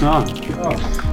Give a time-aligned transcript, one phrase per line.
[0.00, 0.24] Ah.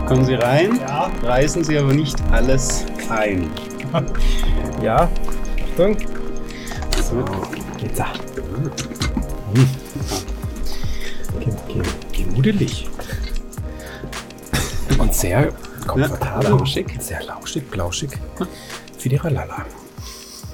[0.05, 1.09] Kommen Sie rein, ja.
[1.23, 3.49] reißen Sie aber nicht alles ein.
[4.83, 5.09] ja,
[5.71, 5.97] Achtung.
[7.01, 7.25] So.
[7.81, 8.03] Jetzt.
[9.53, 9.69] Hm.
[12.11, 12.87] Gemudelig.
[14.99, 15.51] Und sehr
[15.87, 16.43] komfortabel.
[16.43, 16.49] Ja.
[16.51, 16.95] Lauschig.
[16.99, 18.11] Sehr lauschig, blauschig.
[18.99, 19.65] Fidiralala.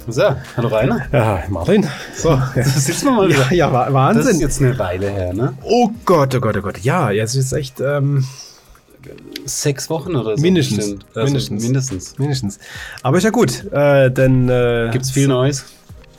[0.07, 1.05] So, hallo Rainer.
[1.11, 1.87] Ja, Martin.
[2.21, 3.51] So, jetzt sitzen wir mal wieder.
[3.51, 4.25] Ja, ja, Wahnsinn.
[4.25, 5.57] Das ist jetzt eine Weile her, ne?
[5.63, 6.77] Oh Gott, oh Gott, oh Gott.
[6.79, 7.79] Ja, jetzt ist echt.
[7.81, 8.23] Ähm,
[9.45, 10.41] Sechs Wochen oder so?
[10.41, 10.97] Mindestens.
[11.15, 11.63] Also mindestens.
[11.63, 12.19] Mindestens.
[12.19, 12.59] Mindestens.
[13.01, 14.47] Aber ist ja gut, äh, denn.
[14.49, 15.65] Äh, Gibt's viel Neues?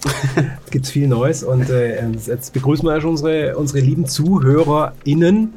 [0.70, 5.54] Gibt's viel Neues und äh, jetzt begrüßen wir ja schon unsere, unsere lieben ZuhörerInnen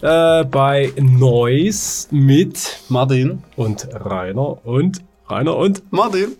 [0.00, 6.36] äh, bei Neues mit Martin und Rainer und Rainer und Martin.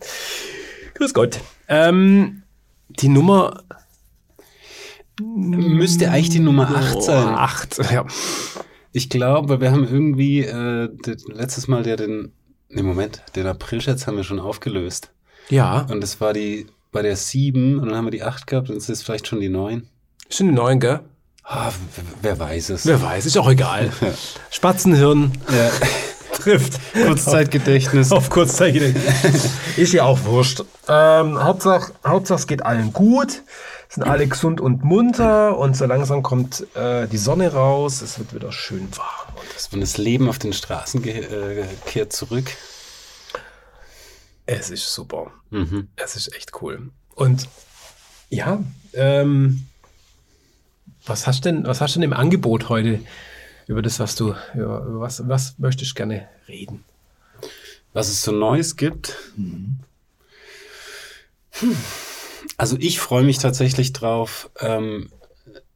[0.95, 1.41] Grüß Gott.
[1.67, 2.44] Ähm,
[3.01, 3.65] die Nummer
[5.21, 7.29] müsste eigentlich die Nummer 8 sein.
[7.29, 8.05] 8, ja.
[8.93, 10.89] Ich glaube, wir haben irgendwie äh,
[11.29, 12.33] letztes Mal der den,
[12.69, 15.11] ne Moment, den Aprilschatz haben wir schon aufgelöst.
[15.51, 15.87] Ja.
[15.91, 18.77] Und es war die bei der 7 und dann haben wir die 8 gehabt und
[18.77, 19.89] es ist vielleicht schon die 9.
[20.31, 21.01] Schon die 9, gell?
[21.43, 21.71] Ah,
[22.23, 22.87] wer weiß es.
[22.87, 23.91] Wer weiß, ist auch egal.
[24.51, 25.33] Spatzenhirn.
[25.51, 25.71] Ja.
[26.35, 26.81] Trifft.
[26.93, 28.13] Kurzzeitgedächtnis.
[28.13, 29.51] Auf Kurzzeitgedächtnis.
[29.77, 30.63] ist ja auch wurscht.
[30.89, 33.43] Ähm, Hauptsache, Hauptsache, es geht allen gut.
[33.89, 38.03] Sind alle gesund und munter und so langsam kommt äh, die Sonne raus.
[38.03, 39.37] Es wird wieder schön warm.
[39.37, 42.51] Und das, und das Leben auf den Straßen äh, kehrt zurück.
[44.47, 45.31] Es ist super.
[45.51, 45.89] Mhm.
[45.97, 46.91] Es ist echt cool.
[47.15, 47.49] Und
[48.31, 48.59] ja,
[48.95, 49.67] ähm,
[51.07, 53.01] was hast denn, was hast denn im Angebot heute?
[53.67, 56.85] Über das, was du, über, über was, was möchtest du gerne reden?
[57.93, 59.17] Was es so Neues gibt?
[59.37, 59.77] Mhm.
[61.53, 61.77] Hm.
[62.57, 65.11] Also ich freue mich tatsächlich drauf, ähm,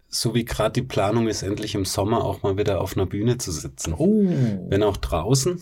[0.09, 3.39] so wie gerade die Planung ist, endlich im Sommer auch mal wieder auf einer Bühne
[3.39, 3.95] zu sitzen.
[3.95, 4.67] Oh.
[4.69, 5.61] Wenn auch draußen.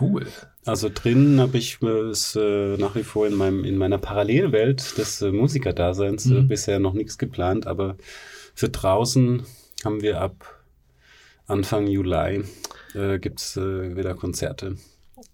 [0.00, 0.26] Cool.
[0.64, 5.22] Also drinnen habe ich es äh, nach wie vor in, meinem, in meiner Parallelwelt des
[5.22, 6.48] äh, Musikerdaseins äh, mhm.
[6.48, 7.96] bisher noch nichts geplant, aber
[8.54, 9.44] für draußen
[9.84, 10.55] haben wir ab
[11.46, 12.44] Anfang Juli
[12.94, 14.76] äh, gibt es äh, wieder Konzerte.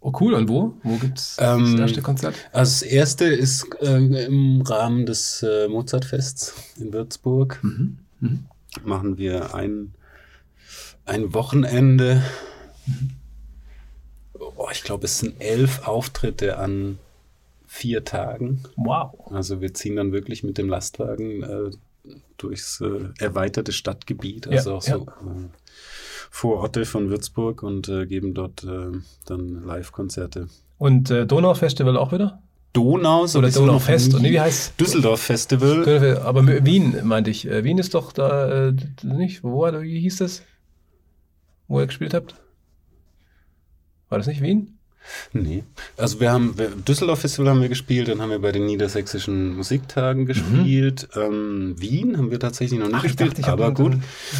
[0.00, 0.75] Oh cool, und wo?
[0.83, 2.34] Wo gibt es ähm, das erste Konzert?
[2.53, 7.59] Also das erste ist äh, im Rahmen des äh, Mozartfests in Würzburg.
[7.62, 7.99] Mhm.
[8.21, 8.47] Mhm.
[8.84, 9.95] Machen wir ein,
[11.05, 12.23] ein Wochenende.
[12.87, 13.11] Mhm.
[14.56, 16.99] Oh, ich glaube, es sind elf Auftritte an
[17.67, 18.62] vier Tagen.
[18.77, 19.33] Wow.
[19.33, 21.71] Also wir ziehen dann wirklich mit dem Lastwagen äh,
[22.37, 24.47] durchs äh, erweiterte Stadtgebiet.
[24.49, 25.06] Also ja, auch so ja.
[26.34, 28.91] Vororte von Würzburg und äh, geben dort äh,
[29.26, 30.48] dann Live-Konzerte.
[30.78, 32.41] Und äh, Donau-Festival auch wieder?
[32.72, 36.19] Donau oder Donaufest nee, wie heißt Düsseldorf Festival.
[36.25, 37.47] Aber Wien meinte ich.
[37.47, 39.44] Äh, Wien ist doch da äh, nicht.
[39.44, 40.43] Wo war, wie hieß das?
[41.69, 42.34] Wo ihr gespielt habt?
[44.09, 44.78] War das nicht Wien?
[45.33, 45.65] Nee.
[45.97, 49.57] Also wir haben, wir, Düsseldorf Festival haben wir gespielt, dann haben wir bei den Niedersächsischen
[49.57, 51.09] Musiktagen gespielt.
[51.15, 51.23] Mhm.
[51.23, 53.95] Ähm, Wien haben wir tatsächlich noch nicht Ach, gespielt, dachte, aber gut.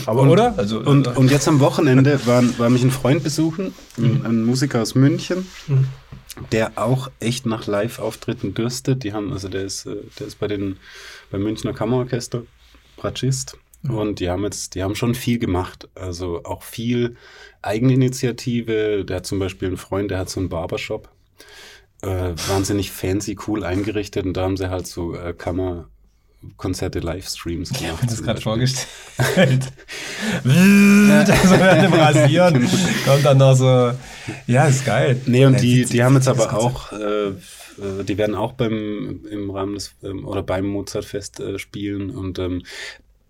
[0.07, 0.59] Aber und, oder?
[0.59, 4.23] Also, und, und jetzt am Wochenende war, war mich ein Freund besuchen, mhm.
[4.25, 5.87] ein Musiker aus München, mhm.
[6.53, 9.05] der auch echt nach Live-Auftritten dürstet.
[9.05, 10.77] Die haben, also der ist, äh, der ist bei den,
[11.31, 12.43] beim Münchner Kammerorchester
[12.97, 13.57] Bratschist.
[13.83, 13.95] Mhm.
[13.95, 15.89] Und die haben jetzt, die haben schon viel gemacht.
[15.95, 17.17] Also auch viel
[17.63, 19.05] Eigeninitiative.
[19.05, 21.09] Der hat zum Beispiel einen Freund, der hat so einen Barbershop.
[22.03, 24.27] Äh, wahnsinnig fancy, cool eingerichtet.
[24.27, 25.89] Und da haben sie halt so äh, Kammer.
[26.57, 27.85] Konzerte, Livestreams gemacht.
[27.85, 28.89] Ich habe das gerade vorgestellt.
[29.17, 29.71] also
[30.45, 32.71] während dem Rasieren genau.
[33.05, 33.93] kommt dann noch so,
[34.49, 35.21] ja, ist geil.
[35.27, 39.51] Nee, und die, die haben jetzt aber auch, äh, äh, die werden auch beim, im
[39.51, 42.63] Rahmen des, ähm, oder beim Mozartfest äh, spielen und ähm,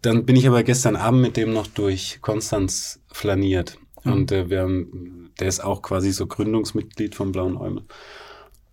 [0.03, 3.79] dann bin ich aber gestern Abend mit dem noch durch Konstanz flaniert.
[4.05, 4.13] Mhm.
[4.13, 7.85] Und äh, wir haben, der ist auch quasi so Gründungsmitglied vom Blauen Eumel.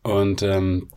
[0.03, 0.87] Und ähm,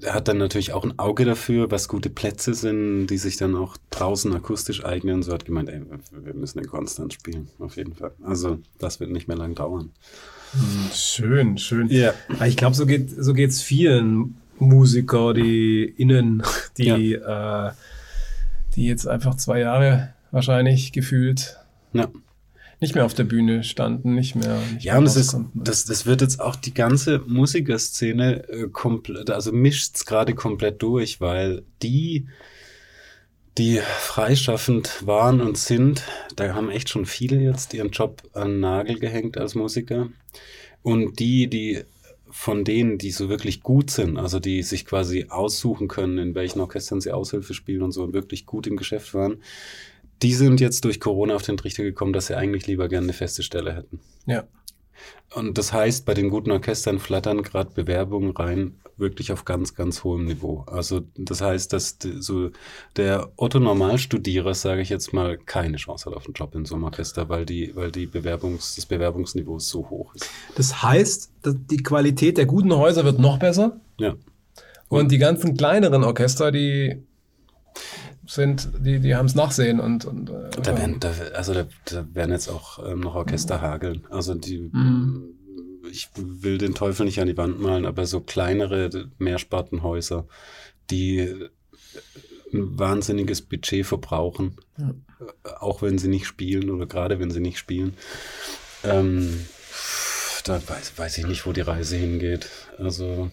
[0.00, 3.56] er hat dann natürlich auch ein Auge dafür, was gute Plätze sind, die sich dann
[3.56, 5.22] auch draußen akustisch eignen.
[5.22, 8.12] So hat gemeint, ey, wir müssen in Konstanz spielen, auf jeden Fall.
[8.22, 9.90] Also das wird nicht mehr lang dauern.
[10.52, 11.88] Hm, schön, schön.
[11.88, 12.14] Ja.
[12.46, 16.42] Ich glaube, so geht so geht's vielen Musiker, die innen,
[16.76, 17.68] die ja.
[17.68, 17.72] äh,
[18.76, 21.58] die jetzt einfach zwei Jahre wahrscheinlich gefühlt
[21.92, 22.08] ja.
[22.80, 24.58] nicht mehr auf der Bühne standen, nicht mehr.
[24.72, 28.68] Nicht ja, mehr und das ist, das, das wird jetzt auch die ganze Musikerszene äh,
[28.68, 32.26] komplett, also mischt es gerade komplett durch, weil die,
[33.58, 36.02] die freischaffend waren und sind,
[36.36, 40.08] da haben echt schon viele jetzt ihren Job an Nagel gehängt als Musiker.
[40.82, 41.84] Und die, die
[42.32, 46.60] von denen, die so wirklich gut sind, also die sich quasi aussuchen können, in welchen
[46.60, 49.42] Orchestern sie Aushilfe spielen und so und wirklich gut im Geschäft waren,
[50.22, 53.12] die sind jetzt durch Corona auf den Trichter gekommen, dass sie eigentlich lieber gerne eine
[53.12, 54.00] feste Stelle hätten.
[54.26, 54.44] Ja.
[55.34, 60.04] Und das heißt, bei den guten Orchestern flattern gerade Bewerbungen rein, wirklich auf ganz, ganz
[60.04, 60.64] hohem Niveau.
[60.66, 62.50] Also das heißt, dass so
[62.96, 66.74] der Otto Normalstudierer, sage ich jetzt mal, keine Chance hat auf einen Job in so
[66.74, 70.28] einem Orchester, weil die, weil die Bewerbungs, das Bewerbungsniveau so hoch ist.
[70.56, 73.80] Das heißt, die Qualität der guten Häuser wird noch besser.
[73.98, 74.14] Ja.
[74.88, 77.02] Und die ganzen kleineren Orchester, die
[78.26, 82.06] sind, die, die haben es Nachsehen und, und äh, da werden, da, also da, da
[82.14, 84.06] werden jetzt auch ähm, noch Orchester hageln.
[84.10, 85.34] Also die mhm.
[85.90, 90.26] ich will den Teufel nicht an die Wand malen, aber so kleinere Mehrspartenhäuser,
[90.90, 91.48] die
[92.52, 94.94] ein wahnsinniges Budget verbrauchen, ja.
[95.60, 97.94] auch wenn sie nicht spielen oder gerade wenn sie nicht spielen.
[98.84, 99.46] Ähm,
[100.44, 102.48] da weiß, weiß ich nicht, wo die Reise hingeht.
[102.78, 103.30] Also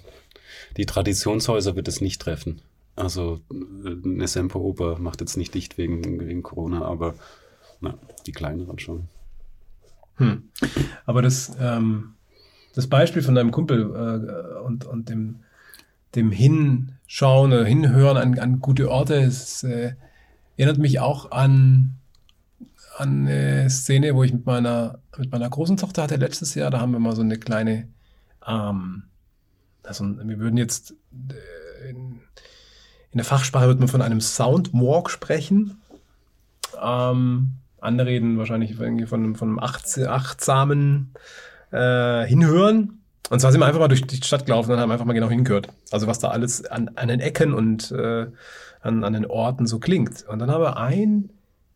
[0.77, 2.61] die Traditionshäuser wird es nicht treffen.
[2.99, 7.15] Also eine Semper Oper macht jetzt nicht dicht wegen, wegen Corona, aber
[7.79, 9.07] na, die kleineren schon.
[10.17, 10.49] Hm.
[11.05, 12.15] Aber das, ähm,
[12.75, 15.37] das Beispiel von deinem Kumpel äh, und, und dem,
[16.15, 19.93] dem Hinschauen oder Hinhören an, an gute Orte, es äh,
[20.57, 21.95] erinnert mich auch an,
[22.97, 26.81] an eine Szene, wo ich mit meiner, mit meiner großen Tochter hatte letztes Jahr, da
[26.81, 27.87] haben wir mal so eine kleine,
[28.45, 29.03] ähm,
[29.83, 30.95] also wir würden jetzt
[31.29, 32.19] äh, in,
[33.11, 35.81] in der Fachsprache wird man von einem Soundwalk sprechen.
[36.81, 41.13] Ähm, andere reden wahrscheinlich von, von, einem achtsamen
[41.71, 42.99] äh, Hinhören.
[43.29, 45.29] Und zwar sind wir einfach mal durch die Stadt gelaufen und haben einfach mal genau
[45.29, 45.69] hingehört.
[45.91, 48.27] Also was da alles an, an den Ecken und äh,
[48.81, 50.23] an, an den Orten so klingt.
[50.27, 51.29] Und dann haben wir ein,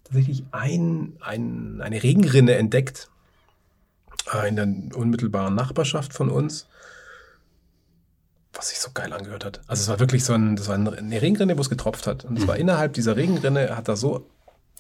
[0.04, 3.10] tatsächlich ein, ein, eine Regenrinne entdeckt
[4.34, 6.68] äh, in der unmittelbaren Nachbarschaft von uns
[8.54, 9.62] was sich so geil angehört hat.
[9.68, 12.24] Also es war wirklich so ein, das war eine Regenrinne, wo es getropft hat.
[12.26, 12.62] Und es war mhm.
[12.62, 14.28] innerhalb dieser Regenrinne, hat da so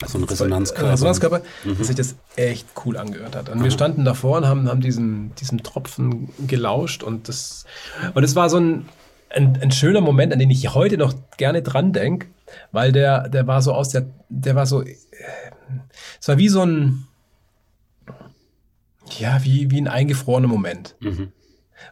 [0.05, 0.91] so ein Resonanzkörper.
[0.91, 1.77] Resonanzkörper, mhm.
[1.77, 3.49] dass sich das echt cool angehört hat.
[3.49, 3.63] Und mhm.
[3.63, 7.65] wir standen davor und haben, haben diesen, diesen Tropfen gelauscht und das,
[8.13, 8.89] und es war so ein,
[9.29, 12.27] ein, ein, schöner Moment, an den ich heute noch gerne dran denke,
[12.71, 17.07] weil der, der war so aus der, der war so, es war wie so ein,
[19.17, 20.95] ja, wie, wie ein eingefrorener Moment.
[20.99, 21.31] Mhm.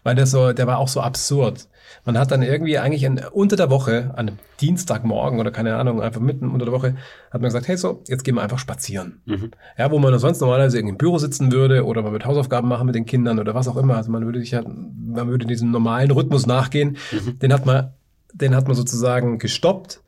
[0.03, 1.67] Weil der so, der war auch so absurd.
[2.05, 6.01] Man hat dann irgendwie eigentlich in, unter der Woche, an einem Dienstagmorgen oder keine Ahnung,
[6.01, 6.95] einfach mitten unter der Woche,
[7.31, 9.21] hat man gesagt, hey so, jetzt gehen wir einfach spazieren.
[9.25, 9.51] Mhm.
[9.77, 12.87] Ja, wo man sonst normalerweise irgendwie im Büro sitzen würde oder man würde Hausaufgaben machen
[12.87, 13.97] mit den Kindern oder was auch immer.
[13.97, 16.97] Also man würde sich halt, man würde diesem normalen Rhythmus nachgehen.
[17.11, 17.39] Mhm.
[17.39, 17.93] Den hat man,
[18.33, 20.01] den hat man sozusagen gestoppt,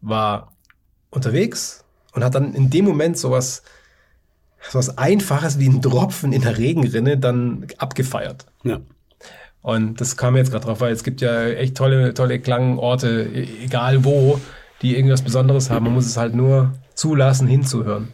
[0.00, 0.52] war
[1.10, 3.62] unterwegs und hat dann in dem Moment sowas,
[4.60, 8.46] sowas Einfaches wie ein Tropfen in der Regenrinne dann abgefeiert.
[8.64, 8.80] Ja.
[9.62, 13.64] Und das kam jetzt gerade drauf, weil es gibt ja echt tolle, tolle Klangorte, e-,
[13.64, 14.40] egal wo,
[14.82, 15.84] die irgendwas Besonderes haben.
[15.84, 18.08] Man muss es halt nur zulassen, hinzuhören.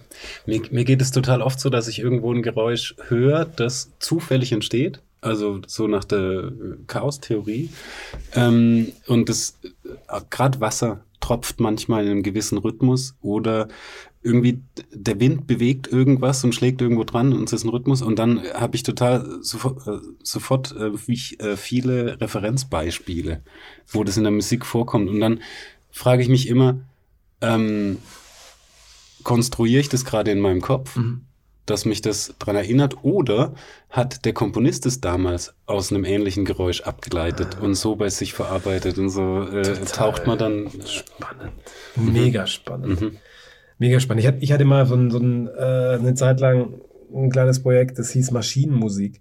[0.47, 4.53] Mir, mir geht es total oft so, dass ich irgendwo ein Geräusch höre, das zufällig
[4.53, 5.01] entsteht.
[5.21, 6.53] Also so nach der
[6.87, 7.71] Chaos-Theorie.
[8.35, 13.69] Ähm, und das äh, gerade Wasser tropft manchmal in einem gewissen Rhythmus oder
[14.25, 18.19] irgendwie der Wind bewegt irgendwas und schlägt irgendwo dran und es ist ein Rhythmus und
[18.19, 23.43] dann habe ich total sofort, äh, sofort äh, äh, viele Referenzbeispiele,
[23.87, 25.41] wo das in der Musik vorkommt und dann
[25.91, 26.79] frage ich mich immer,
[27.43, 27.99] ähm,
[29.25, 31.27] konstruiere ich das gerade in meinem Kopf, mhm.
[31.67, 33.55] dass mich das daran erinnert oder
[33.91, 37.65] hat der Komponist es damals aus einem ähnlichen Geräusch abgeleitet ah.
[37.65, 40.71] und so bei sich verarbeitet und so äh, taucht man dann.
[40.87, 41.53] Spannend.
[41.97, 43.01] Mega spannend.
[43.03, 43.19] Mhm.
[43.79, 44.23] Mega spannend.
[44.23, 46.75] Ich hatte, ich hatte mal so, ein, so ein, äh, eine Zeit lang
[47.15, 49.21] ein kleines Projekt, das hieß Maschinenmusik.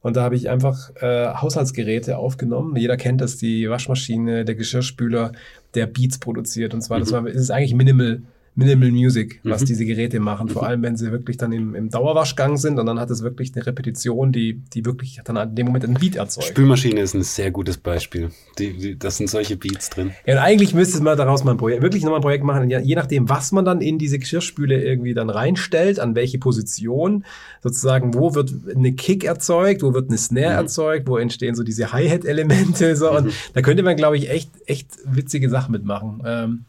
[0.00, 2.76] Und da habe ich einfach äh, Haushaltsgeräte aufgenommen.
[2.76, 5.32] Jeder kennt das, die Waschmaschine, der Geschirrspüler,
[5.74, 6.74] der Beats produziert.
[6.74, 7.02] Und zwar, mhm.
[7.02, 8.22] das war, ist eigentlich Minimal
[8.54, 9.66] Minimal Music, was mhm.
[9.66, 10.48] diese Geräte machen.
[10.48, 13.54] Vor allem, wenn sie wirklich dann im, im Dauerwaschgang sind und dann hat es wirklich
[13.54, 16.48] eine Repetition, die, die wirklich dann in dem Moment ein Beat erzeugt.
[16.48, 18.30] Spülmaschine ist ein sehr gutes Beispiel.
[18.58, 20.10] Die, die, das sind solche Beats drin.
[20.26, 22.94] Ja, und eigentlich müsste man daraus mal ein Projekt, wirklich nochmal ein Projekt machen, je
[22.94, 27.24] nachdem, was man dann in diese Geschirrspüle irgendwie dann reinstellt, an welche Position,
[27.62, 30.58] sozusagen, wo wird eine Kick erzeugt, wo wird eine Snare mhm.
[30.58, 33.12] erzeugt, wo entstehen so diese Hi-Hat-Elemente, so.
[33.12, 33.30] Mhm.
[33.54, 36.22] Da könnte man, glaube ich, echt, echt witzige Sachen mitmachen.
[36.26, 36.64] Ähm,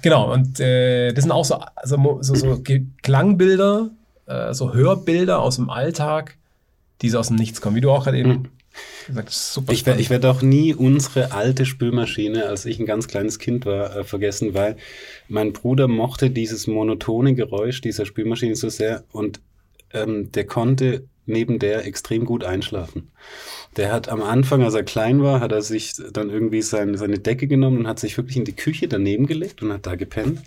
[0.00, 2.62] genau, und äh, das sind auch so, also, so, so
[3.02, 3.90] Klangbilder,
[4.26, 6.36] äh, so Hörbilder aus dem Alltag,
[7.02, 8.48] die so aus dem Nichts kommen, wie du auch gerade eben hm.
[9.08, 9.52] gesagt hast.
[9.52, 13.66] Super ich werde werd auch nie unsere alte Spülmaschine, als ich ein ganz kleines Kind
[13.66, 14.76] war, äh, vergessen, weil
[15.26, 19.40] mein Bruder mochte dieses monotone Geräusch dieser Spülmaschine so sehr und
[19.92, 23.10] ähm, der konnte neben der extrem gut einschlafen.
[23.76, 27.18] Der hat am Anfang, als er klein war, hat er sich dann irgendwie sein, seine
[27.18, 30.40] Decke genommen und hat sich wirklich in die Küche daneben gelegt und hat da gepennt.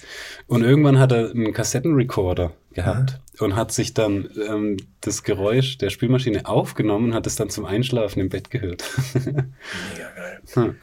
[0.47, 3.45] Und irgendwann hat er einen Kassettenrecorder gehabt mhm.
[3.45, 7.65] und hat sich dann ähm, das Geräusch der Spielmaschine aufgenommen und hat es dann zum
[7.65, 8.83] Einschlafen im Bett gehört.
[9.13, 10.41] Mega geil.
[10.53, 10.75] Hm.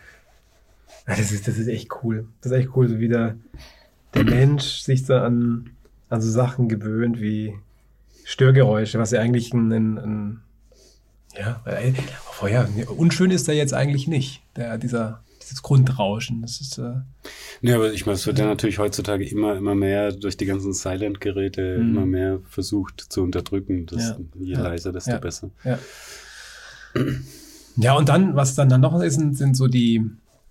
[1.05, 2.29] Das, ist, das ist echt cool.
[2.41, 3.37] Das ist echt cool, so wie der,
[4.15, 5.71] der Mensch sich da an,
[6.11, 7.55] an so Sachen gewöhnt wie
[8.29, 10.41] Störgeräusche, was ja eigentlich ein, ein, ein
[11.35, 11.63] ja,
[12.43, 16.43] oh ja, unschön ist er jetzt eigentlich nicht, der, dieser, dieses Grundrauschen.
[16.43, 16.77] Das ist.
[16.77, 16.97] Äh,
[17.63, 20.75] ja, aber ich meine, es wird ja natürlich heutzutage immer, immer mehr durch die ganzen
[20.75, 21.89] Silent-Geräte mhm.
[21.89, 23.87] immer mehr versucht zu unterdrücken.
[23.87, 24.19] Das, ja.
[24.39, 24.61] Je ja.
[24.61, 25.19] leiser, desto ja.
[25.19, 25.51] besser.
[25.65, 25.79] Ja.
[27.77, 30.05] ja, und dann, was dann, dann noch ist, sind, sind so die,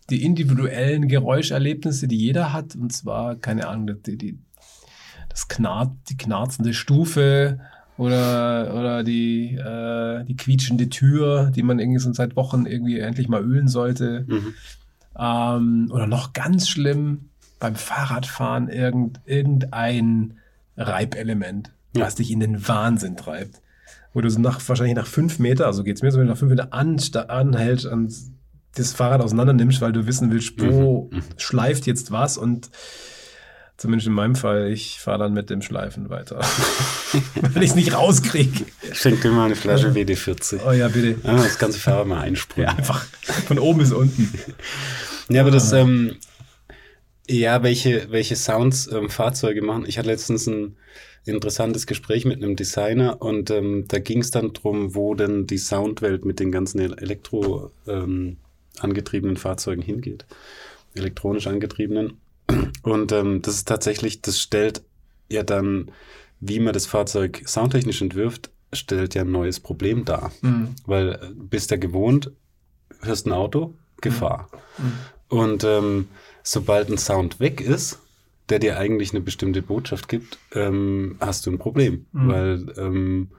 [0.09, 2.75] die individuellen Geräuscherlebnisse, die jeder hat.
[2.75, 4.39] Und zwar, keine Ahnung, die, die,
[5.37, 7.59] das Knarz, die knarzende Stufe
[7.95, 13.27] oder, oder die, äh, die quietschende Tür, die man irgendwie so seit Wochen irgendwie endlich
[13.27, 14.25] mal ölen sollte.
[14.27, 14.53] Mhm.
[15.15, 17.29] Ähm, oder noch ganz schlimm,
[17.59, 20.39] beim Fahrradfahren irgend, irgendein
[20.75, 22.05] Reibelement, ja.
[22.05, 23.61] was dich in den Wahnsinn treibt.
[24.15, 26.33] Wo du so nach, wahrscheinlich nach fünf Meter, also geht es mir so, wenn du
[26.33, 28.11] nach fünf Meter an, anhältst und
[28.73, 31.17] das Fahrrad auseinander nimmst, weil du wissen willst, wo mhm.
[31.17, 31.23] mhm.
[31.37, 32.71] schleift jetzt was und
[33.77, 36.39] Zumindest in meinem Fall, ich fahre dann mit dem Schleifen weiter.
[37.35, 38.65] Wenn ich es nicht rauskriege.
[38.91, 40.61] Schenk dir mal eine Flasche WD-40.
[40.67, 41.19] Oh ja, bitte.
[41.23, 42.67] Ja, das ganze Fahrrad mal einsprühen.
[42.67, 43.05] Ja, einfach
[43.45, 44.33] von oben bis unten.
[45.29, 46.15] Ja, aber das, ähm,
[47.29, 49.85] ja, welche, welche Sounds ähm, Fahrzeuge machen.
[49.85, 50.77] Ich hatte letztens ein
[51.25, 55.57] interessantes Gespräch mit einem Designer und ähm, da ging es dann drum, wo denn die
[55.57, 58.37] Soundwelt mit den ganzen elektro ähm,
[58.79, 60.25] angetriebenen Fahrzeugen hingeht.
[60.95, 62.13] Elektronisch angetriebenen.
[62.83, 64.81] Und ähm, das ist tatsächlich, das stellt
[65.29, 65.91] ja dann,
[66.39, 70.31] wie man das Fahrzeug soundtechnisch entwirft, stellt ja ein neues Problem dar.
[70.41, 70.75] Mhm.
[70.85, 72.31] Weil äh, bist ja gewohnt,
[73.01, 74.49] hörst ein Auto, Gefahr.
[74.77, 74.85] Mhm.
[74.85, 74.91] mhm.
[75.29, 76.07] Und ähm,
[76.41, 77.99] sobald ein Sound weg ist,
[78.47, 82.05] der dir eigentlich eine bestimmte Botschaft gibt, ähm, hast du ein Problem.
[82.13, 82.27] Mhm.
[82.29, 83.29] Weil, ähm,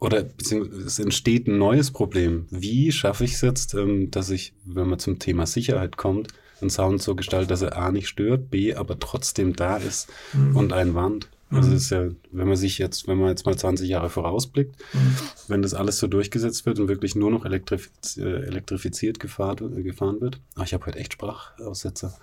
[0.00, 2.46] oder es entsteht ein neues Problem.
[2.50, 6.28] Wie schaffe ich es jetzt, ähm, dass ich, wenn man zum Thema Sicherheit kommt,
[6.60, 10.56] einen Sound so gestaltet, dass er A nicht stört, B aber trotzdem da ist mhm.
[10.56, 11.28] und einen warnt.
[11.48, 11.76] Also mhm.
[11.76, 15.16] ist ja, wenn man sich jetzt, wenn man jetzt mal 20 Jahre vorausblickt, mhm.
[15.46, 20.20] wenn das alles so durchgesetzt wird und wirklich nur noch elektrifiz äh, elektrifiziert gefahren, äh,
[20.20, 20.40] wird.
[20.56, 22.18] Ach, ich habe heute echt Sprachaussetzer.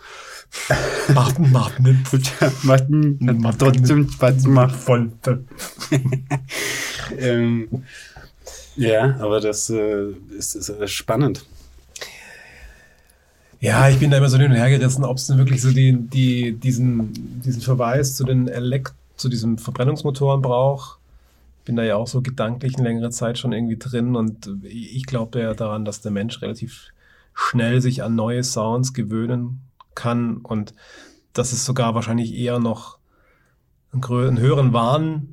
[1.14, 1.40] Macht
[1.80, 2.12] nicht.
[2.66, 4.76] macht, macht trotzdem Spaß macht.
[4.76, 5.14] Voll.
[7.18, 7.70] ähm,
[8.76, 11.46] ja, aber das äh, ist, ist spannend.
[13.64, 15.72] Ja, ich bin da immer so hin und her gerissen, ob es denn wirklich so
[15.72, 21.00] die, die, diesen, diesen Verweis zu den Elekt zu diesem Verbrennungsmotoren braucht.
[21.64, 25.40] Bin da ja auch so gedanklich eine längere Zeit schon irgendwie drin und ich glaube
[25.40, 26.90] ja daran, dass der Mensch relativ
[27.34, 29.62] schnell sich an neue Sounds gewöhnen
[29.96, 30.74] kann und
[31.32, 32.98] dass es sogar wahrscheinlich eher noch
[33.94, 35.30] einen, höheren Warn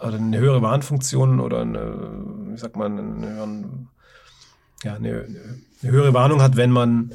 [0.00, 3.77] oder eine höhere Warnfunktion oder eine, wie sagt man, einen höheren,
[4.84, 5.26] ja, eine,
[5.82, 7.12] eine höhere Warnung hat, wenn man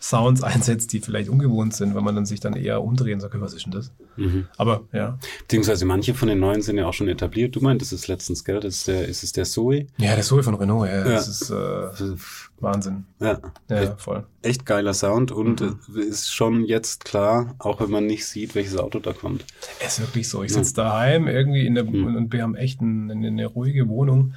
[0.00, 3.38] Sounds einsetzt, die vielleicht ungewohnt sind, wenn man dann sich dann eher umdrehen und sagt,
[3.38, 3.92] was ist denn das?
[4.16, 4.46] Mhm.
[4.56, 5.18] Aber ja.
[5.40, 7.54] Beziehungsweise manche von den neuen sind ja auch schon etabliert.
[7.54, 8.60] Du meinst, das ist letztens, gell?
[8.60, 9.86] Das ist, der, ist es der Zoe?
[9.98, 10.98] Ja, der Zoe von Renault, ja.
[10.98, 11.04] ja.
[11.04, 12.16] Das ist äh,
[12.60, 13.04] Wahnsinn.
[13.20, 13.38] Ja.
[13.68, 14.24] ja, ja, voll.
[14.42, 16.00] Echt geiler Sound und mhm.
[16.00, 19.44] ist schon jetzt klar, auch wenn man nicht sieht, welches Auto da kommt.
[19.84, 20.42] ist wirklich so.
[20.42, 22.16] Ich sitze daheim irgendwie in der, mhm.
[22.16, 24.34] und wir haben echt ein, eine, eine ruhige Wohnung.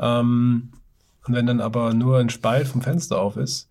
[0.00, 0.70] Ähm,
[1.26, 3.68] und wenn dann aber nur ein Spalt vom Fenster auf ist,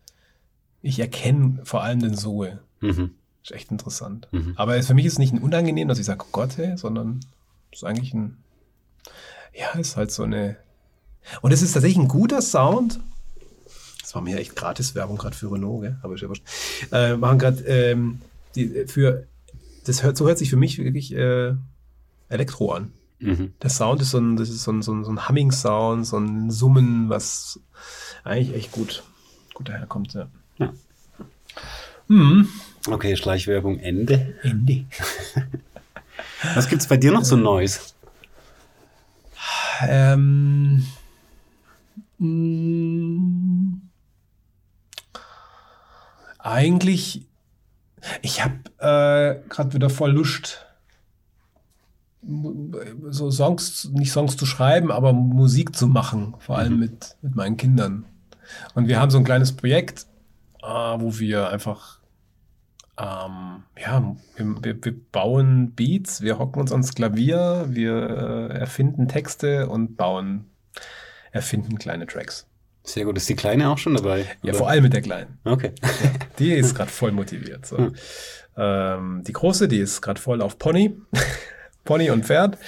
[0.81, 2.59] ich erkenne vor allem den Sohe.
[2.79, 3.11] Mhm.
[3.43, 4.27] Ist echt interessant.
[4.31, 4.53] Mhm.
[4.55, 7.19] Aber für mich ist es nicht ein unangenehm, dass ich sage, oh Gott, hey, sondern
[7.71, 8.37] es ist eigentlich ein,
[9.53, 10.57] ja, ist halt so eine.
[11.41, 12.99] Und es ist tatsächlich ein guter Sound.
[14.01, 15.97] Das war mir echt gratis Werbung gerade für Renault, gell?
[16.01, 16.29] aber ist ja.
[16.91, 18.21] Äh, machen gerade ähm,
[18.55, 19.27] die für
[19.85, 21.53] das hört so hört sich für mich wirklich äh,
[22.29, 22.91] Elektro an.
[23.19, 23.53] Mhm.
[23.61, 26.17] Der Sound ist so ein, das ist so ein, so ein, so ein Humming-Sound, so
[26.17, 27.59] ein Summen, was
[28.23, 29.03] eigentlich echt gut,
[29.53, 30.13] gut daherkommt.
[30.13, 30.29] Ja.
[30.57, 30.73] ja.
[32.07, 32.49] Mhm.
[32.87, 34.35] Okay, Schleichwerbung Ende.
[34.41, 34.85] Ende.
[36.55, 37.93] was gibt's bei dir noch so Neues?
[39.81, 40.85] Ähm,
[42.17, 43.79] mh,
[46.39, 47.25] eigentlich,
[48.21, 50.65] ich habe äh, gerade wieder voll Lust,
[52.21, 56.79] so Songs, nicht Songs zu schreiben, aber Musik zu machen, vor allem mhm.
[56.79, 58.05] mit, mit meinen Kindern.
[58.73, 60.05] Und wir haben so ein kleines Projekt,
[60.61, 61.99] äh, wo wir einfach
[62.99, 69.69] ähm, ja, wir, wir, bauen Beats, wir hocken uns ans Klavier, wir äh, erfinden Texte
[69.69, 70.49] und bauen,
[71.31, 72.45] erfinden kleine Tracks.
[72.83, 73.17] Sehr gut.
[73.17, 74.25] Ist die Kleine auch schon dabei?
[74.41, 74.53] Ja, oder?
[74.55, 75.39] vor allem mit der Kleinen.
[75.45, 75.71] Okay.
[75.81, 76.09] Ja,
[76.39, 77.65] die ist gerade voll motiviert.
[77.65, 77.77] So.
[77.77, 77.95] Hm.
[78.57, 80.97] Ähm, die Große, die ist gerade voll auf Pony.
[81.89, 82.59] Pony und Pferd.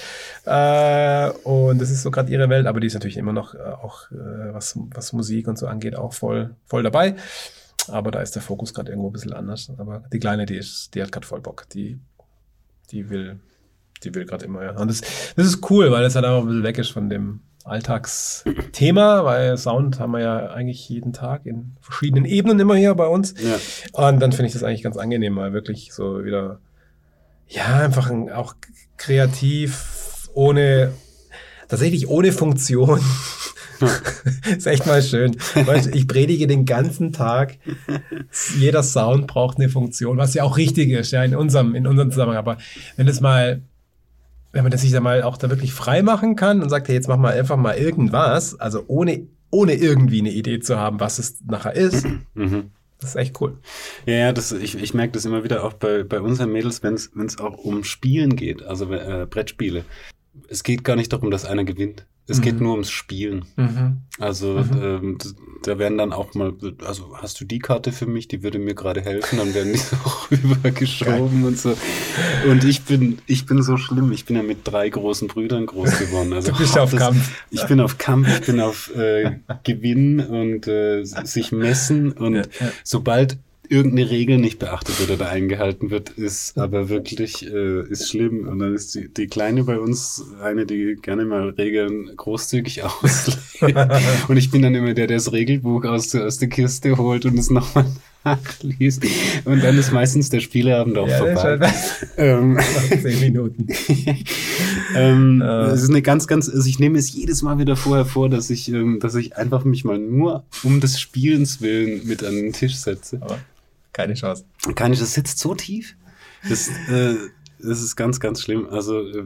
[0.45, 3.59] Äh, und das ist so gerade ihre Welt, aber die ist natürlich immer noch äh,
[3.59, 7.15] auch, äh, was, was Musik und so angeht, auch voll, voll dabei.
[7.87, 9.71] Aber da ist der Fokus gerade irgendwo ein bisschen anders.
[9.77, 11.69] Aber die Kleine, die ist, die hat gerade voll Bock.
[11.69, 11.99] Die,
[12.89, 13.39] die will,
[14.03, 14.71] die will gerade immer, ja.
[14.75, 15.01] Und das,
[15.35, 19.55] das ist cool, weil es halt auch ein bisschen weg ist von dem Alltagsthema, weil
[19.55, 23.35] Sound haben wir ja eigentlich jeden Tag in verschiedenen Ebenen immer hier bei uns.
[23.39, 23.59] Ja.
[23.93, 26.59] Und dann finde ich das eigentlich ganz angenehm, weil wirklich so wieder,
[27.51, 28.55] ja, einfach ein, auch
[28.97, 30.93] kreativ, ohne,
[31.67, 33.01] tatsächlich ohne Funktion.
[34.57, 35.35] ist echt mal schön.
[35.93, 37.57] Ich predige den ganzen Tag.
[38.57, 42.11] Jeder Sound braucht eine Funktion, was ja auch richtig ist, ja, in unserem, in unserem
[42.11, 42.37] Zusammenhang.
[42.37, 42.57] Aber
[42.95, 43.61] wenn es mal,
[44.53, 46.95] wenn man das sich da mal auch da wirklich frei machen kann und sagt, hey,
[46.95, 51.19] jetzt mach mal einfach mal irgendwas, also ohne, ohne irgendwie eine Idee zu haben, was
[51.19, 52.05] es nachher ist.
[52.33, 52.71] Mhm.
[53.01, 53.57] Das ist echt cool.
[54.05, 57.39] Ja, das, ich, ich merke das immer wieder auch bei, bei unseren Mädels, wenn es
[57.39, 59.83] auch um Spielen geht, also äh, Brettspiele.
[60.47, 62.05] Es geht gar nicht darum, dass einer gewinnt.
[62.31, 62.43] Es mhm.
[62.43, 63.45] geht nur ums Spielen.
[63.57, 63.97] Mhm.
[64.19, 64.81] Also mhm.
[64.81, 65.17] Ähm,
[65.63, 66.53] da werden dann auch mal,
[66.85, 69.79] also hast du die Karte für mich, die würde mir gerade helfen, dann werden die
[69.79, 69.95] so
[70.31, 71.75] rübergeschoben und so.
[72.49, 74.11] Und ich bin, ich bin so schlimm.
[74.11, 76.33] Ich bin ja mit drei großen Brüdern groß geworden.
[76.33, 77.31] Also du bist auf das, Kampf.
[77.51, 82.11] Ich bin auf Kampf, ich bin auf äh, Gewinn und äh, sich messen.
[82.11, 82.71] Und ja, ja.
[82.83, 83.37] sobald
[83.71, 88.47] irgendeine Regel nicht beachtet wird oder eingehalten wird, ist aber wirklich äh, ist schlimm.
[88.47, 93.77] Und dann ist die, die Kleine bei uns eine, die gerne mal Regeln großzügig auslegt.
[94.27, 97.37] und ich bin dann immer der, der das Regelbuch aus, aus der Kiste holt und
[97.39, 97.85] es nochmal
[98.23, 99.03] nachliest.
[99.45, 101.71] Und dann ist meistens der Spieleabend auch ja, vorbei.
[102.17, 102.59] Ähm,
[103.01, 103.67] zehn Minuten.
[104.95, 105.73] ähm, uh.
[105.73, 108.71] ist eine ganz, ganz, also ich nehme es jedes Mal wieder vorher vor, dass ich,
[108.71, 112.75] ähm, dass ich einfach mich mal nur um des Spielens willen mit an den Tisch
[112.75, 113.17] setze.
[113.21, 113.39] Aber
[113.93, 114.45] keine Chance.
[114.75, 115.01] Keine Chance.
[115.01, 115.95] Das sitzt so tief.
[116.47, 117.15] Das, äh,
[117.59, 118.67] das ist ganz, ganz schlimm.
[118.69, 119.23] Also, äh,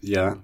[0.00, 0.36] ja.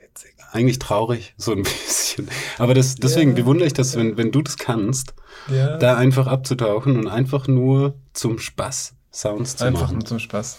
[0.00, 0.34] witzig.
[0.52, 2.28] Eigentlich traurig, so ein bisschen.
[2.58, 5.14] Aber das, deswegen ja, bewundere ich das, wenn, wenn du das kannst,
[5.48, 5.76] ja.
[5.78, 9.96] da einfach abzutauchen und einfach nur zum Spaß Sounds zu einfach machen.
[9.96, 10.58] Einfach nur zum Spaß.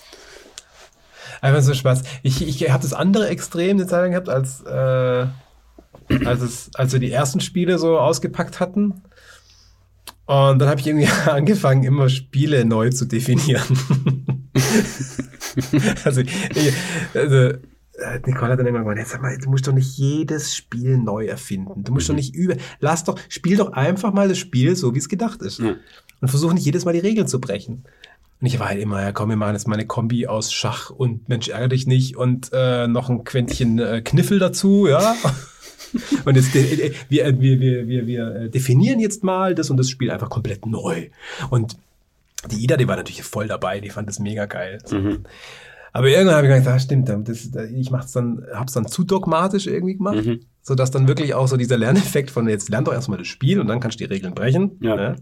[1.42, 2.04] Einfach so Spaß.
[2.24, 5.28] Ich, ich habe das andere Extrem eine Zeit lang gehabt, als, äh,
[6.26, 9.04] als, es, als wir die ersten Spiele so ausgepackt hatten.
[10.30, 13.64] Und dann habe ich irgendwie angefangen, immer Spiele neu zu definieren.
[16.04, 16.74] also, ich,
[17.16, 17.58] also, äh,
[18.28, 21.26] Nicole hat dann immer gesagt, jetzt sag mal, du musst doch nicht jedes Spiel neu
[21.26, 21.84] erfinden.
[21.84, 22.14] Du musst mhm.
[22.14, 25.42] doch nicht über, lass doch, spiel doch einfach mal das Spiel so, wie es gedacht
[25.42, 25.62] ist.
[25.62, 25.78] Mhm.
[26.22, 27.86] Und versuch nicht jedes Mal die Regeln zu brechen.
[28.40, 30.92] Und ich war halt immer, ja komm, wir machen jetzt mal eine Kombi aus Schach
[30.92, 35.16] und Mensch, ärgere dich nicht und äh, noch ein Quäntchen äh, Kniffel dazu, ja.
[36.26, 40.30] Und jetzt, wir, wir, wir, wir, wir definieren jetzt mal das und das Spiel einfach
[40.30, 41.10] komplett neu.
[41.50, 41.78] Und
[42.52, 44.80] die Ida, die war natürlich voll dabei, die fand das mega geil.
[44.92, 45.26] Mhm.
[45.92, 49.68] Aber irgendwann habe ich gedacht, ah, stimmt, das, ich mach's dann, hab's dann zu dogmatisch
[49.68, 50.42] irgendwie gemacht, mhm.
[50.62, 53.68] sodass dann wirklich auch so dieser Lerneffekt von jetzt lern doch erstmal das Spiel und
[53.68, 54.78] dann kannst du die Regeln brechen.
[54.82, 54.96] Ja.
[54.96, 55.16] ne?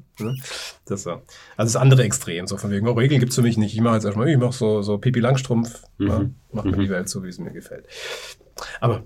[0.86, 1.12] das so.
[1.12, 3.74] Also das andere Extrem, so von wegen, oh, Regeln gibt's für mich nicht.
[3.74, 6.08] Ich mache jetzt erstmal, ich mache so, so Pipi Langstrumpf, mhm.
[6.08, 6.82] ja, mach mir mhm.
[6.82, 7.86] die Welt so, wie es mir gefällt.
[8.82, 9.04] Aber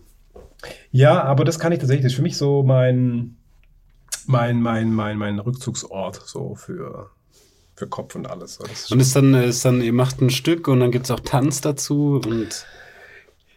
[0.91, 2.03] ja, aber das kann ich tatsächlich.
[2.03, 3.37] Das ist für mich so mein,
[4.25, 7.09] mein, mein, mein, mein Rückzugsort so für,
[7.75, 8.59] für Kopf und alles.
[8.71, 11.19] Ist und ist dann, ist dann, ihr macht ein Stück und dann gibt es auch
[11.19, 12.65] Tanz dazu und.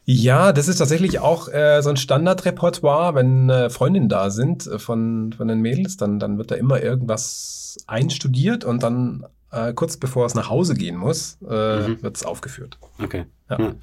[0.07, 4.79] Ja, das ist tatsächlich auch äh, so ein Standardrepertoire, wenn äh, Freundinnen da sind äh,
[4.79, 9.97] von, von den Mädels, dann, dann wird da immer irgendwas einstudiert und dann äh, kurz
[9.97, 12.03] bevor es nach Hause gehen muss, äh, mhm.
[12.03, 12.79] wird es aufgeführt.
[13.03, 13.25] Okay.
[13.49, 13.59] Ja.
[13.59, 13.75] ja.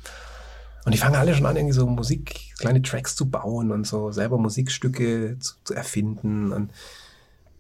[0.86, 4.12] Und die fangen alle schon an, irgendwie so Musik, kleine Tracks zu bauen und so
[4.12, 6.52] selber Musikstücke zu, zu erfinden.
[6.52, 6.72] Und,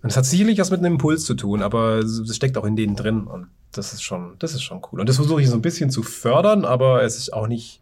[0.01, 2.75] und es hat sicherlich was mit einem Impuls zu tun, aber es steckt auch in
[2.75, 3.27] denen drin.
[3.27, 4.99] Und das ist schon, das ist schon cool.
[4.99, 7.81] Und das versuche ich so ein bisschen zu fördern, aber es ist auch nicht.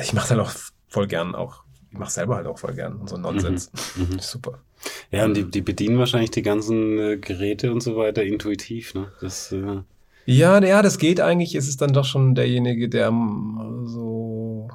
[0.00, 0.52] Ich mache es halt auch
[0.88, 1.62] voll gern auch.
[1.90, 3.70] Ich mache selber halt auch voll gern und so Nonsens.
[3.96, 4.14] Mhm.
[4.14, 4.18] Mhm.
[4.20, 4.58] Super.
[5.10, 9.12] Ja, und die, die bedienen wahrscheinlich die ganzen äh, Geräte und so weiter intuitiv, ne?
[9.20, 9.82] Das, äh
[10.26, 11.54] ja, ja, das geht eigentlich.
[11.54, 13.10] Es ist dann doch schon derjenige, der
[13.84, 14.68] so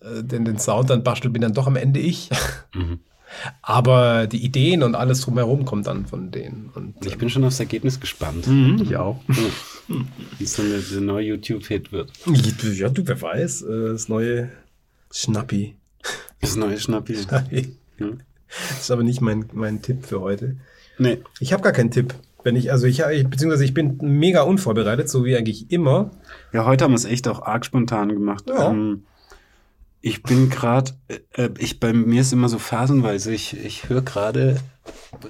[0.00, 2.30] äh, den, den Sound dann bastelt, bin dann doch am Ende ich.
[2.74, 3.00] Mhm.
[3.62, 6.70] Aber die Ideen und alles drumherum kommt dann von denen.
[6.74, 8.46] Und, ich bin schon aufs Ergebnis gespannt.
[8.46, 9.20] Mhm, ich auch.
[10.38, 12.12] Wie so eine, der neue YouTube-Hit wird.
[12.26, 13.62] Ja, du, wer weiß.
[13.62, 14.50] Äh, das neue
[15.10, 15.74] Schnappi.
[16.40, 17.16] Das neue Schnappi.
[17.22, 17.76] Schnappi.
[17.98, 20.56] Das ist aber nicht mein, mein Tipp für heute.
[20.98, 21.18] Nee.
[21.40, 22.14] Ich habe gar keinen Tipp.
[22.44, 26.10] Wenn ich, also ich, ich, beziehungsweise ich bin mega unvorbereitet, so wie eigentlich immer.
[26.52, 28.44] Ja, heute haben wir es echt auch arg spontan gemacht.
[28.48, 28.70] Ja.
[28.70, 29.04] Ähm,
[30.02, 30.92] ich bin gerade,
[31.32, 33.32] äh, ich bei mir ist immer so phasenweise.
[33.32, 34.60] Ich, ich höre gerade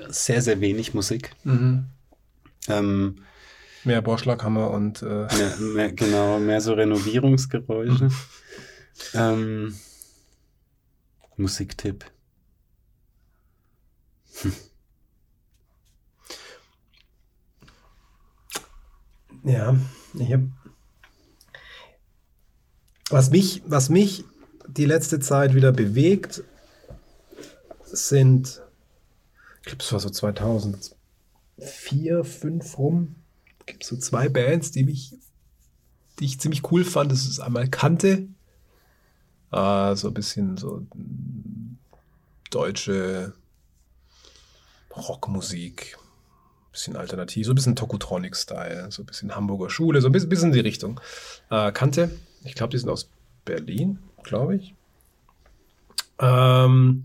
[0.08, 1.30] sehr, sehr wenig Musik.
[2.68, 3.16] Ähm,
[3.84, 8.08] Mehr Borschlaghammer und äh, mehr, mehr, genau, mehr so Renovierungsgeräusche.
[9.14, 9.74] ähm,
[11.36, 12.04] Musiktipp.
[19.44, 19.76] Ja,
[20.14, 20.40] ich hab,
[23.10, 24.24] was mich, was mich
[24.66, 26.42] die letzte Zeit wieder bewegt,
[27.84, 28.62] sind,
[29.60, 30.94] ich glaube, es war so 2004,
[31.58, 33.16] 2005 rum,
[33.66, 35.14] gibt es so zwei Bands, die mich,
[36.18, 37.12] die ich ziemlich cool fand.
[37.12, 38.28] Das ist einmal Kante,
[39.52, 41.76] äh, so ein bisschen so mm,
[42.50, 43.34] deutsche
[44.96, 45.98] Rockmusik,
[46.74, 50.48] bisschen alternativ, so ein bisschen Tokotronic-Style, so ein bisschen Hamburger Schule, so ein bisschen, bisschen
[50.48, 51.00] in die Richtung.
[51.48, 52.10] Äh, Kante,
[52.42, 53.08] ich glaube, die sind aus
[53.44, 54.74] Berlin, glaube ich.
[56.18, 57.04] Ähm,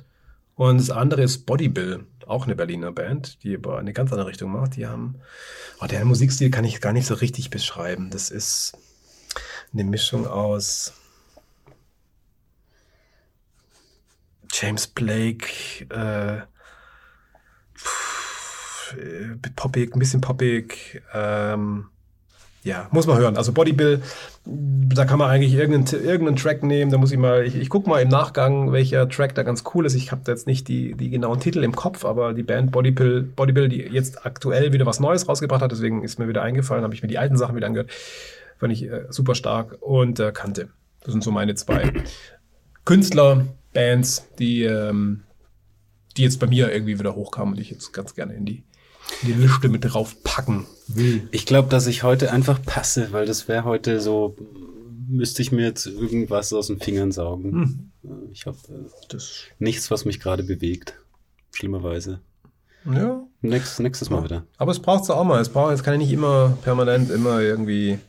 [0.55, 4.51] und das andere ist Bodybill, auch eine Berliner Band, die aber eine ganz andere Richtung
[4.51, 4.75] macht.
[4.75, 5.15] Die haben,
[5.79, 8.09] oh, deren Musikstil kann ich gar nicht so richtig beschreiben.
[8.09, 8.75] Das ist
[9.71, 10.93] eine Mischung aus
[14.51, 15.47] James Blake,
[15.89, 16.41] äh,
[19.55, 21.01] poppig, ein bisschen poppig.
[21.13, 21.85] Ähm,
[22.63, 23.37] ja, muss man hören.
[23.37, 24.01] Also Bodybill,
[24.45, 26.91] da kann man eigentlich irgendeinen, irgendeinen Track nehmen.
[26.91, 29.85] Da muss ich mal, ich, ich gucke mal im Nachgang, welcher Track da ganz cool
[29.85, 29.95] ist.
[29.95, 33.21] Ich habe da jetzt nicht die, die genauen Titel im Kopf, aber die Band Bodybill,
[33.23, 36.93] Bodybill, die jetzt aktuell wieder was Neues rausgebracht hat, deswegen ist mir wieder eingefallen, habe
[36.93, 37.91] ich mir die alten Sachen wieder angehört.
[38.57, 40.67] Fand ich äh, super stark und äh, Kante.
[41.01, 41.93] Das sind so meine zwei
[42.83, 45.23] Künstler, Bands, die, ähm,
[46.17, 48.63] die jetzt bei mir irgendwie wieder hochkamen und ich jetzt ganz gerne in die,
[49.23, 51.27] die Liste mit drauf packen will.
[51.31, 54.35] Ich glaube, dass ich heute einfach passe, weil das wäre heute so,
[55.07, 57.91] müsste ich mir jetzt irgendwas aus den Fingern saugen.
[58.03, 59.17] Äh, Ich habe äh,
[59.59, 60.93] nichts, was mich gerade bewegt.
[61.51, 62.21] Schlimmerweise.
[62.85, 63.23] ja.
[63.41, 64.45] Nächstes, nächstes Mal wieder.
[64.57, 65.41] Aber es braucht es auch mal.
[65.41, 67.99] Es braucht, es kann ja nicht immer permanent immer irgendwie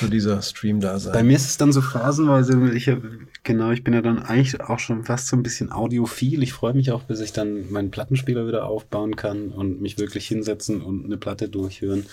[0.00, 1.26] so dieser Stream da Bei sein.
[1.26, 3.00] mir ist es dann so phasenweise, ich hab,
[3.42, 6.42] genau, ich bin ja dann eigentlich auch schon fast so ein bisschen audiophil.
[6.42, 10.26] Ich freue mich auch, bis ich dann meinen Plattenspieler wieder aufbauen kann und mich wirklich
[10.26, 12.06] hinsetzen und eine Platte durchhören.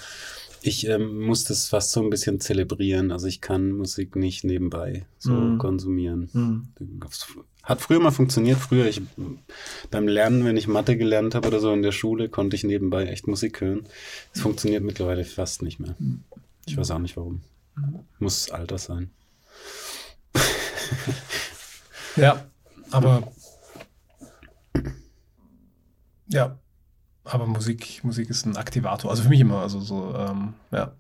[0.65, 3.12] Ich ähm, muss das fast so ein bisschen zelebrieren.
[3.12, 5.58] Also ich kann Musik nicht nebenbei so Mhm.
[5.58, 6.30] konsumieren.
[6.32, 6.67] Hm.
[7.63, 8.58] Hat früher mal funktioniert.
[8.60, 9.02] Früher, ich
[9.91, 13.08] beim Lernen, wenn ich Mathe gelernt habe oder so in der Schule, konnte ich nebenbei
[13.08, 13.82] echt Musik hören.
[14.34, 15.96] Es funktioniert mittlerweile fast nicht mehr.
[16.65, 17.41] Ich weiß auch nicht warum.
[18.20, 19.12] Muss Alter sein.
[22.16, 22.44] Ja,
[22.92, 23.24] aber
[26.28, 26.58] ja,
[27.24, 29.12] aber Musik, Musik ist ein Aktivator.
[29.12, 29.62] Also für mich immer.
[29.62, 30.92] Also so, ähm, ja.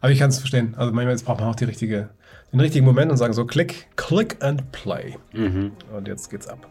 [0.00, 0.74] Aber ich kann es verstehen.
[0.76, 2.10] Also manchmal jetzt braucht man auch die richtige,
[2.52, 5.16] den richtigen Moment und sagen so Click, Click and Play.
[5.32, 5.72] Mhm.
[5.94, 6.66] Und jetzt geht's ab.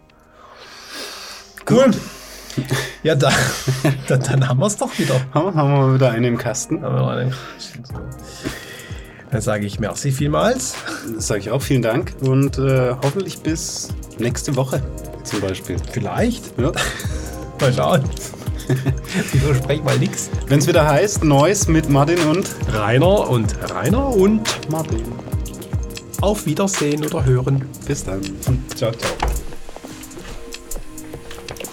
[1.69, 1.91] Cool.
[3.03, 3.31] Ja, da,
[4.09, 5.15] dann, dann haben wir es doch wieder.
[5.33, 6.83] Haben haben wir mal wieder einen im Kasten.
[6.83, 7.33] Haben wir noch einen.
[9.31, 10.75] Dann sage ich merci vielmals.
[11.15, 11.61] Das sage ich auch.
[11.61, 12.13] Vielen Dank.
[12.21, 13.89] Und äh, hoffentlich bis
[14.19, 14.81] nächste Woche
[15.23, 15.77] zum Beispiel.
[15.91, 16.57] Vielleicht.
[16.59, 16.71] Ja.
[17.59, 18.03] Mal schauen.
[19.33, 20.29] Ich verspreche mal nichts.
[20.47, 25.03] Wenn es wieder heißt, Neues mit Martin und Rainer und Rainer und Martin.
[26.21, 27.65] auf Wiedersehen oder hören.
[27.85, 28.21] Bis dann.
[28.75, 29.11] Ciao, ciao.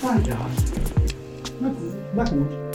[0.02, 0.36] Ah ja.
[1.60, 1.94] Na gut.
[2.16, 2.67] Na gut.